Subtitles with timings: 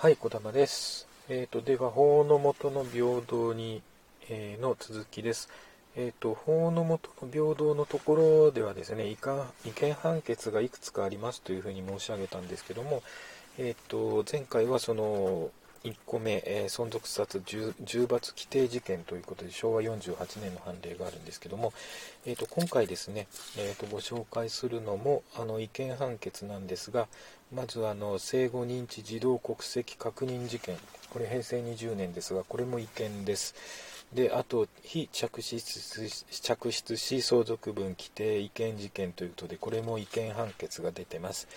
[0.00, 1.06] はい、小玉です。
[1.28, 3.82] えっ、ー、と、では、法の元の平等に、
[4.30, 5.50] えー、の続きです。
[5.94, 9.16] えっ、ー、と、法の元の平等のところではですね、違
[9.72, 13.02] 見判決がいくつかありますというふうに申し上げたんですけども、
[13.58, 15.50] えっ、と、前回はその、
[15.84, 21.72] 1個目、えー、存続殺重罰規定事件ということで昭和48年の判例があるんですけども、
[22.26, 23.26] えーと、今回ですね、
[23.58, 27.08] えーと、ご紹介するのもあの違憲判決なんですが
[27.54, 30.76] まずあの生後認知児童国籍確認事件。
[31.10, 33.54] これ平成20年ですがこれも違憲です。
[34.14, 35.60] であと非着室
[36.30, 41.48] 着室し相続分規定違憲事件ということでこれも違憲判決が出てます。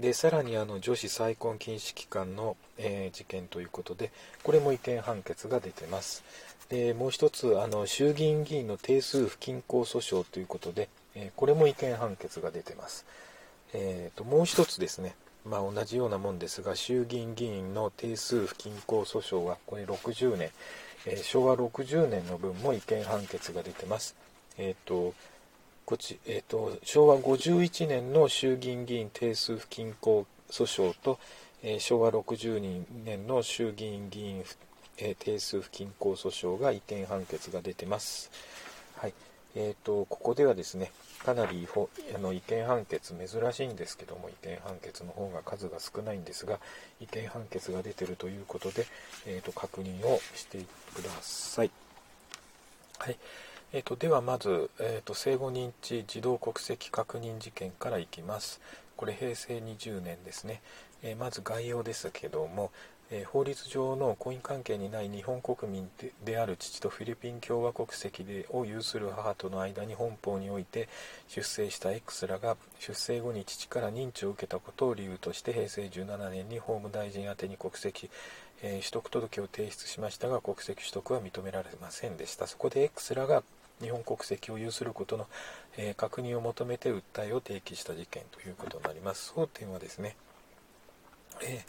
[0.00, 4.12] でさらにあの女子再婚禁止期間の、えー、事件ということで
[4.44, 6.24] これも違憲判決が出てます。
[6.68, 13.06] でもう一つあの衆議院議員の定数不均衡訴訟ということで、えー、これも違憲判決が出てます、
[13.72, 15.14] えーと、もう一つですね。
[15.46, 20.50] まあ、同じようなもんですが衆議院議員の定数不均衡訴訟はこれ60年、
[21.06, 24.14] えー、昭和60年の分も違憲判決が出てます。
[24.58, 25.14] えっ、ー、と
[25.88, 31.18] こっち、えーと、昭和51年の衆議院議員定数不均衡訴訟と、
[31.62, 34.44] えー、昭和62年の衆議院議員、
[34.98, 38.30] えー、定数不均衡訴訟が違憲判決が出てます。
[38.98, 39.14] はい
[39.56, 40.92] えーと、ここではですね
[41.24, 41.66] かなり
[42.14, 46.60] あの違憲判決珍しいんですけども違憲判決の方が数が少ないんですが
[47.00, 48.84] 違憲判決が出てるということで、
[49.26, 50.58] えーと確認をして
[50.94, 51.70] ください。
[52.98, 53.16] はい
[53.70, 58.62] えーと、ではまず、えーと、生後認知児童国籍確認事件からいきます。
[58.96, 60.62] これ平成20年ですね。
[61.02, 62.70] えー、まず概要ですけども、
[63.10, 65.86] えー、法律上の婚姻関係にない日本国民
[66.24, 70.88] である父とフィリピン共和国籍でを有する母との間に本法において
[71.28, 78.10] 出生した X らが出生後に父から認知を受けたことを理由として平成17年に法務大臣宛てに国籍、
[78.60, 83.42] 取得届を提出しましたが国籍取得は認められませんでしたそこで X らが
[83.80, 85.26] 日本国籍を有することの、
[85.76, 89.32] えー、確認を求めて訴えを提起した事件ということになります。
[89.36, 90.16] 争点はですね、
[91.42, 91.64] え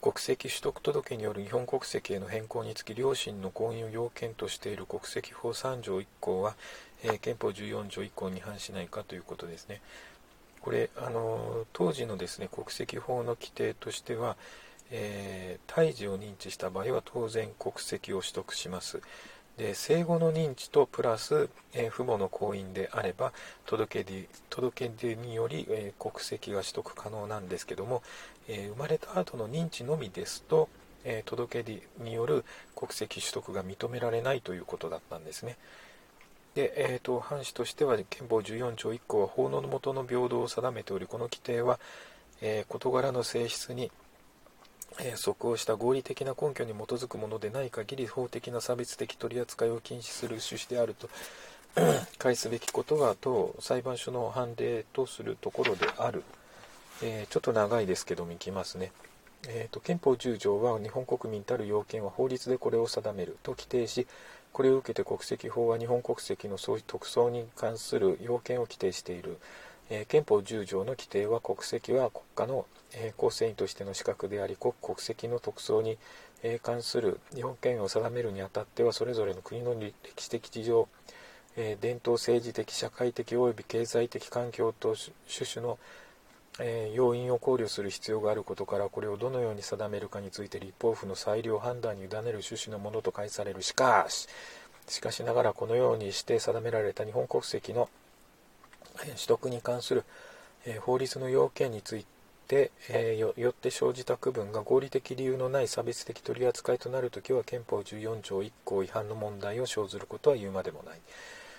[0.00, 6.54] ー、国籍取得届による日本国籍への変更につき両親の婚姻を要件としている国籍法3条1項は、
[7.02, 9.80] えー、憲法14条1項に反しないかということですね。
[10.60, 14.36] これ、あの当時のですね国籍法の規定としては、
[14.90, 19.00] えー、胎児を認知した場合は当然国籍を取得します。
[19.60, 23.34] で生後の認知とプラス、えー、父母の婚姻であれば
[23.66, 28.02] 届け出届け出により、えー、国籍が取得可能なんですけども、
[28.48, 30.70] えー、生まれた後の認知のみですと、
[31.04, 35.58] え届け出による国籍取得が認められないということだったんですね。
[36.54, 41.78] で、えーと、藩士としては憲法14条1項は法の下の平等を定めておりこの規定は、
[42.40, 43.90] え事柄の性質に
[44.98, 51.08] え即応した合理的な根拠に基づくものでない限り法的な差別的取り扱いを禁止する趣旨であると
[52.18, 56.24] 返すべきことが当裁判所の判例とするところである、
[57.02, 58.92] えー、ちょっと長いですけどもいきますね、
[59.48, 64.06] えーと、憲法10条は日本国民たる要件は法律でこれを定めると規定し
[64.52, 69.38] これを受けて国籍法は日本国籍の特捜に関する要件を規定している。
[69.90, 75.98] え憲法10条の規定は国籍は国家の、え構成員としての資格であり国国籍の特捜に、
[76.42, 80.88] え関する日本権を定めるにあたってはそれぞれの国の歴史的事情、
[81.56, 85.78] え伝統政治的社会的及び経済的環境と種々の、
[86.60, 93.62] え要因を考慮する必要があることからこれをどのように定めるかについて立法府の裁量判断に委ねる趣旨のものと解される。
[93.62, 94.28] しかし
[94.88, 97.88] しかしながらこのようにして定められた日本国籍の
[98.98, 100.04] 取得に関する、
[100.66, 102.04] え法律の要件につい
[102.48, 111.00] て、えよって生じた区分が合理的理由のない差別的取り扱いとなるときは憲法14条1項違反の問題を生ずることは言うまでもない。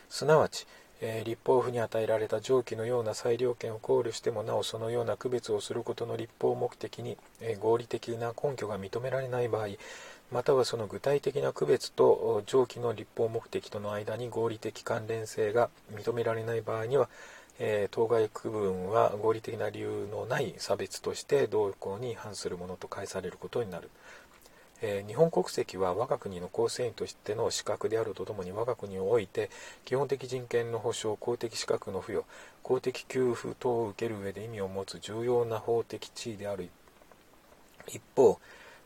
[0.10, 0.68] すなわち、
[1.02, 9.70] え立法府に与えられた上記のような裁量権を考慮してもなおそのような区別をすることの立法目的に、え合理的な根拠が認められない場合
[10.32, 17.10] またはその具体的な区別と上記の立法目的との間に合理的関連性が認められない場合には、
[17.60, 23.90] え、当該区分は合理的な理由のない差別として同項に反するものと解されることになる、
[24.82, 29.50] え、日本国籍は我が国の構成員としての資格であるとともに我が国において
[29.84, 32.24] 基本的人権の保障公的資格の付与
[32.64, 36.70] 公的給付等を受ける上で意味を持つ重要な法的地位である。
[37.88, 38.40] 一方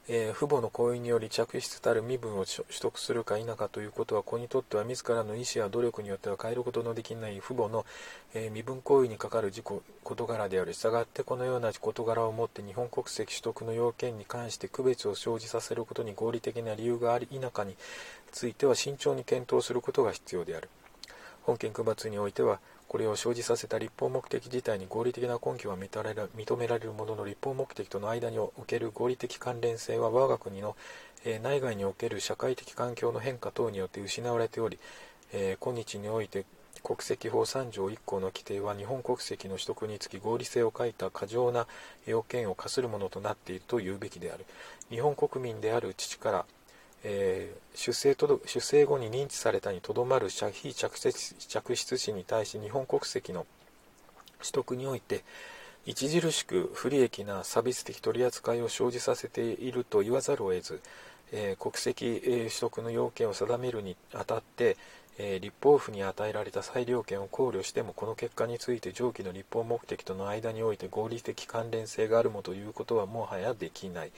[0.07, 7.85] えー、父母の行為により着室たる身分を取得するか否かということは子にとっては自らの意思や努力によっては変えることのできない父母の、
[8.33, 9.65] えー、身分行為にかかる自己
[10.03, 10.73] 事柄である。
[10.73, 17.75] 従ってこのような事柄をもって日本国籍取得の要件に関して区別を生じさせることに合理的な理由があり否かに
[18.31, 20.69] ついては慎重に検討することが必要である。
[21.45, 30.75] 本件区別においてはこれを生じさせた立法目的自体に合理的な根拠は認められるものの立法目的との間における合理的関連性は我が国の、
[31.23, 34.79] え内外における社会的環境の変化等によって失われており、
[35.33, 36.45] え今日において
[36.83, 41.67] 国籍法3条1項の規定は日本国籍の取得につき合理性を欠いた過剰な
[42.05, 44.45] 要件を課するものとなっていると言うべきである。
[44.89, 46.45] 日本国民である父から
[47.07, 53.45] えー、出生と出生後に認知されたにとどまる非着着出子に対し日本国籍の
[54.39, 55.23] 取得において
[55.87, 60.81] 著しく不利益な差別的取り扱いを生じさせていると言わざるを得ず、
[61.31, 64.77] えー、国籍、取得の要件を定めるにあたって、
[65.17, 74.11] えー、立法府に与えられた裁量権を考慮してもこの結果について上記の立法目的との間において合理的関連性があるもということはもはやできない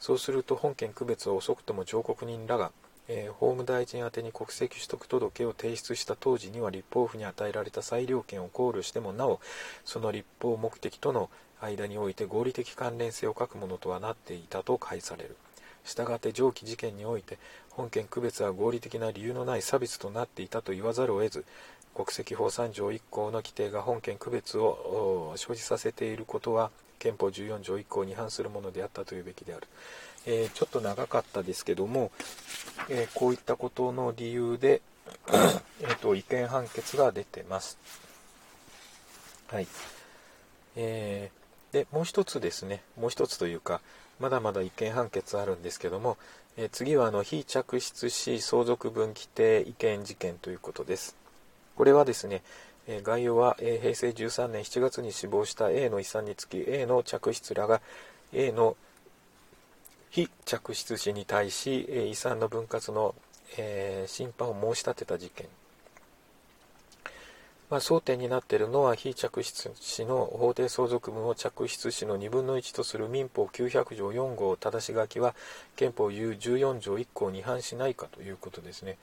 [0.00, 2.72] そうすると本件区別は遅くとも上告人らが
[3.06, 9.40] えー、法務大臣宛に国籍取得届を提出した当時には立法府に与えられた裁量権を考慮してもなお
[9.84, 11.28] その立法目的との
[11.60, 15.36] 間において合理的関連性を欠くものとはなっていたと解される。
[15.84, 17.38] したがって上記事件において
[17.70, 21.44] 本件区別は合理的な理由のない差別となっていたと言わざるを得ず
[21.94, 29.66] 国籍法3条1項の規定が本件区別を生じさせていることは憲法14条1項に違反するものであったというべきである、
[30.26, 32.10] えー、ちょっと長かったですけども、
[32.88, 34.82] えー、こういったことの理由で
[35.80, 37.78] えーと違憲判決が出てます。
[39.48, 39.66] はい。
[40.76, 42.82] えー、でもう一つですね。
[42.98, 43.80] もう一つというか
[44.20, 46.16] まだまだ違憲判決あるんですけども、
[46.56, 51.16] え次はあの非着出し相続分規定違憲事件ということです。
[51.76, 52.42] これはですね、
[52.86, 57.80] え概要は、え平成13年7月に死亡した A の遺産につき A の着出らが
[58.32, 58.76] A の
[60.10, 63.14] 非着出子に対し、え遺産の分割の、
[63.56, 65.46] え審判を申し立てた事件
[67.74, 75.34] まあ、争点になっているのは非着出子の法定相続分を着出子の2分の1とする民法900条4号正し書きは
[75.74, 78.96] 憲法14条1項に違反しないかということですね。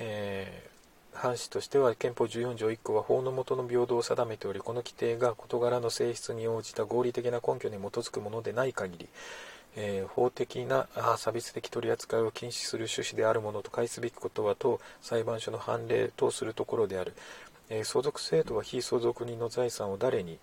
[0.00, 9.08] えー、反しとしては憲法14条1項は法の下の平等を定めておりこの規定が事柄の性質に応じた合理的な根拠に基づくものでない限り
[9.76, 10.86] えー、法的な
[11.16, 17.14] 差別的取り扱いを禁止する趣旨であるものと返すべきことは当裁判所の判例とするところである、
[17.70, 20.38] えー、相続制度は非相続人の財産を誰に、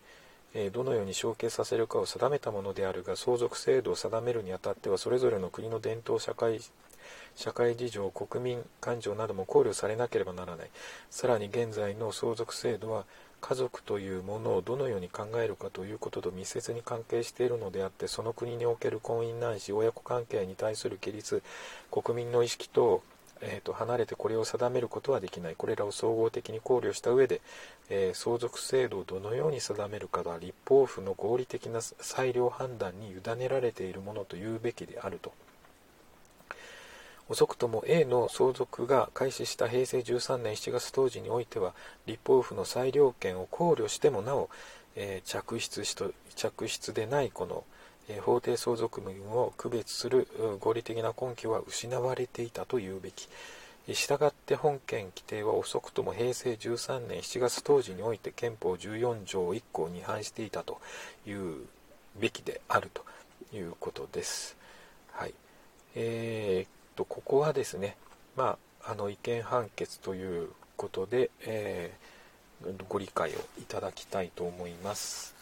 [0.53, 6.59] えー、どのように承継させるかを定めたものであるが相続制度を定めるにあたってはそれぞれの国の伝統社会
[7.35, 10.69] 社会事情国民感情なども考慮されなければならない。
[11.09, 13.05] さらに現在の相続制度は
[13.41, 21.41] 家族というものをどのように考えるかということと密接に関係しているのであってその国における婚姻ないし親子関係に対する規律
[21.89, 23.01] 国民の意識と,、
[23.41, 27.41] えーと、離れてこれを定めることはできないこれらを総合的に考慮した上で、
[27.89, 35.33] えー、相続制度をどのように定めるかが立法府の合理的な裁量判断に委ねられているものというべきであると。
[37.31, 41.73] 遅くとも A の相続が開始した平成13年7月当時においては
[42.05, 44.49] 立法府の裁量権を考慮してもなお、
[44.97, 47.63] えー、着出しと着出でないこの、
[48.09, 50.27] えー、法定相続分を区別する
[50.59, 53.29] 合理的な根拠は失われていたというべき。
[53.93, 60.79] したがって本件規定は遅くとも平成13年7月当時において憲法14条1項に違反していたと
[61.25, 61.65] いう
[62.19, 63.03] べきであると
[63.55, 64.57] いうことです。
[65.13, 65.33] はい。
[65.95, 67.95] えーとここはですね、
[68.35, 75.33] まあ、あの違憲判決ということで、えー、ご理解をいただきたいと思います。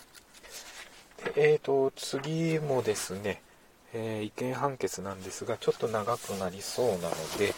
[1.35, 3.41] えーと、次もですね、
[3.93, 6.99] えー、違憲判決なんですが、ちょっと長くなりそうなの
[7.37, 7.53] で、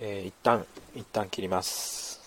[0.00, 2.19] えー、一旦、一旦切ります。